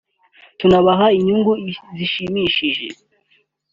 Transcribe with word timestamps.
tunabaha 0.59 1.05
inyungu 1.17 1.51
zishimishije 1.97 2.85